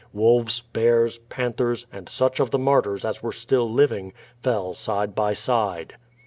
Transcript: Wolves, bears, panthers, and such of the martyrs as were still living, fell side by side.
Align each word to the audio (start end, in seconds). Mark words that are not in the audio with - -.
Wolves, 0.13 0.61
bears, 0.61 1.19
panthers, 1.19 1.85
and 1.91 2.09
such 2.09 2.39
of 2.39 2.49
the 2.49 2.57
martyrs 2.57 3.05
as 3.05 3.21
were 3.21 3.31
still 3.31 3.71
living, 3.71 4.13
fell 4.41 4.73
side 4.73 5.13
by 5.13 5.33
side. 5.35 5.93